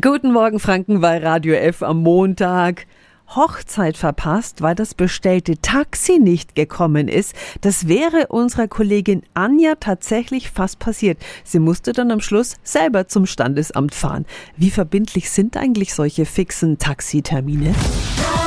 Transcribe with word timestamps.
Guten 0.00 0.32
Morgen 0.32 0.58
Franken 0.58 1.02
bei 1.02 1.18
Radio 1.18 1.52
F 1.52 1.82
am 1.82 2.02
Montag. 2.02 2.86
Hochzeit 3.28 3.98
verpasst, 3.98 4.62
weil 4.62 4.74
das 4.74 4.94
bestellte 4.94 5.58
Taxi 5.60 6.18
nicht 6.18 6.54
gekommen 6.54 7.08
ist. 7.08 7.34
Das 7.60 7.88
wäre 7.88 8.28
unserer 8.28 8.68
Kollegin 8.68 9.22
Anja 9.34 9.74
tatsächlich 9.78 10.50
fast 10.50 10.78
passiert. 10.78 11.18
Sie 11.44 11.58
musste 11.58 11.92
dann 11.92 12.10
am 12.10 12.20
Schluss 12.20 12.56
selber 12.62 13.06
zum 13.06 13.26
Standesamt 13.26 13.94
fahren. 13.94 14.24
Wie 14.56 14.70
verbindlich 14.70 15.28
sind 15.28 15.58
eigentlich 15.58 15.92
solche 15.92 16.24
fixen 16.24 16.78
Taxitermine? 16.78 17.74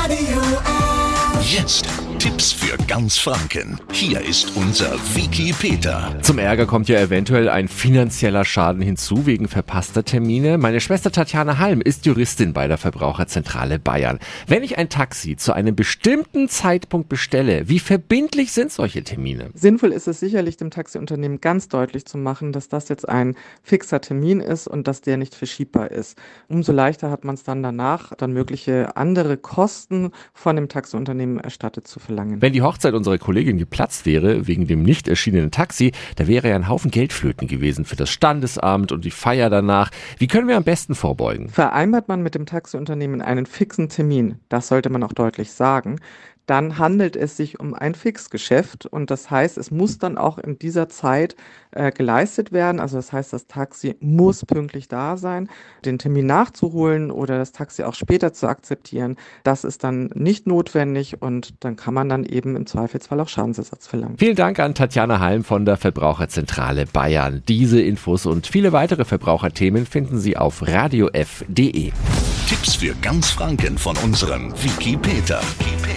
Radio 0.02 0.40
F. 0.40 0.96
Jetzt 1.48 1.85
Tipps 2.26 2.54
für 2.54 2.76
ganz 2.88 3.20
Franken. 3.20 3.80
Hier 3.92 4.20
ist 4.20 4.58
unser 4.58 4.94
Wiki 5.14 5.54
Peter. 5.54 6.18
Zum 6.24 6.40
Ärger 6.40 6.66
kommt 6.66 6.90
ja 6.90 7.00
eventuell 7.00 7.50
ein 7.50 7.68
finanzieller 7.68 8.46
Schaden 8.46 8.82
hinzu 8.82 9.28
wegen 9.28 9.48
verpasster 9.48 10.04
Termine. 10.04 10.58
Meine 10.58 10.82
Schwester 10.82 11.12
Tatjana 11.12 11.60
Halm 11.60 11.82
ist 11.82 12.08
Juristin 12.08 12.52
bei 12.52 12.68
der 12.68 12.80
Verbraucherzentrale 12.80 13.78
Bayern. 13.78 14.18
Wenn 14.48 14.64
ich 14.64 14.80
ein 14.80 14.90
Taxi 14.90 15.36
zu 15.36 15.54
einem 15.54 15.76
bestimmten 15.76 16.50
Zeitpunkt 16.50 17.10
bestelle, 17.10 17.70
wie 17.70 17.78
verbindlich 17.78 18.54
sind 18.54 18.72
solche 18.72 19.04
Termine? 19.04 19.52
Sinnvoll 19.54 19.92
ist 19.92 20.08
es 20.08 20.20
sicherlich 20.20 20.58
dem 20.58 20.72
Taxiunternehmen 20.72 21.42
ganz 21.42 21.68
deutlich 21.68 22.08
zu 22.08 22.18
machen, 22.18 22.54
dass 22.54 22.70
das 22.70 22.90
jetzt 22.90 23.08
ein 23.08 23.36
fixer 23.62 24.02
Termin 24.02 24.40
ist 24.40 24.68
und 24.68 24.88
dass 24.88 25.02
der 25.02 25.18
nicht 25.18 25.36
verschiebbar 25.36 25.92
ist. 25.92 26.18
Umso 26.48 26.72
leichter 26.72 27.12
hat 27.12 27.24
man 27.24 27.36
es 27.36 27.44
dann 27.44 27.62
danach, 27.62 28.16
dann 28.16 28.34
mögliche 28.34 28.98
andere 28.98 29.38
Kosten 29.38 30.10
von 30.34 30.56
dem 30.56 30.70
Taxiunternehmen 30.70 31.40
erstattet 31.40 31.88
zu 31.88 32.00
verlangen. 32.00 32.15
Wenn 32.42 32.54
die 32.54 32.62
Hochzeit 32.62 32.94
unserer 32.94 33.18
Kollegin 33.18 33.58
geplatzt 33.58 34.06
wäre, 34.06 34.48
wegen 34.48 34.68
dem 34.68 34.84
nicht 34.84 35.08
erschienenen 35.08 35.52
Taxi, 35.52 35.92
da 36.16 36.28
wäre 36.28 36.50
ja 36.50 36.56
ein 36.56 36.68
Haufen 36.68 36.92
Geldflöten 36.92 37.48
gewesen 37.48 37.86
für 37.86 37.96
das 37.96 38.10
Standesamt 38.10 38.92
und 38.92 39.06
die 39.06 39.12
Feier 39.12 39.50
danach. 39.50 39.92
Wie 40.18 40.28
können 40.28 40.48
wir 40.48 40.58
am 40.58 40.64
besten 40.64 40.96
vorbeugen? 40.96 41.50
Vereinbart 41.50 42.08
man 42.08 42.22
mit 42.22 42.36
dem 42.36 42.46
Taxiunternehmen 42.46 43.22
einen 43.22 43.46
fixen 43.46 43.90
Termin, 43.90 44.40
das 44.50 44.68
sollte 44.68 44.90
man 44.90 45.04
auch 45.04 45.14
deutlich 45.14 45.52
sagen, 45.52 46.00
dann 46.46 46.78
handelt 46.78 47.16
es 47.16 47.38
sich 47.38 47.60
um 47.60 47.74
ein 47.74 47.96
Fixgeschäft 47.96 48.86
und 48.86 49.10
das 49.12 49.32
heißt, 49.32 49.58
es 49.58 49.72
muss 49.72 49.98
dann 49.98 50.18
auch 50.18 50.38
in 50.38 50.60
dieser 50.60 50.90
Zeit 50.90 51.36
äh, 51.72 51.92
geleistet 51.92 52.52
werden. 52.52 52.80
Also 52.80 52.98
das 52.98 53.12
heißt, 53.12 53.34
das 53.34 53.48
Taxi 53.48 53.96
muss 54.00 54.46
pünktlich 54.46 54.88
da 54.88 55.18
sein. 55.18 55.50
Den 55.84 55.98
Termin 56.00 56.26
nachzuholen 56.26 57.12
oder 57.12 57.38
das 57.38 57.52
Taxi 57.52 57.84
auch 57.84 57.96
später 57.96 58.34
zu 58.34 58.48
akzeptieren, 58.48 59.18
das 59.44 59.64
ist 59.64 59.84
dann 59.84 60.10
nicht 60.14 60.48
notwendig 60.48 61.22
und 61.22 61.64
dann 61.64 61.76
kann 61.76 61.94
man 61.94 62.10
dann 62.10 62.24
eben 62.24 62.56
im 62.56 62.66
Zweifelsfall 62.66 63.20
auch 63.20 63.30
Schadensersatz 63.30 63.88
verlangen. 63.88 64.18
Vielen 64.18 64.36
Dank 64.36 64.60
an 64.60 64.76
Tatjana 64.76 65.20
Halm 65.20 65.44
von 65.44 65.66
der 65.66 65.78
Verbraucherzentrale 65.78 66.86
Bayern. 66.86 67.44
Diese 67.48 67.82
Infos 67.82 68.26
und 68.26 68.48
viele 68.48 68.72
weitere 68.72 69.06
Verbraucherthemen 69.06 69.86
finden 69.86 70.20
Sie 70.20 70.38
auf 70.38 70.66
radiof.de. 70.68 71.92
Tipps 72.48 72.76
für 72.76 72.94
ganz 73.02 73.32
Franken 73.32 73.78
von 73.78 73.98
unserem 73.98 74.54
Wiki 74.64 74.98
Peter. 74.98 75.42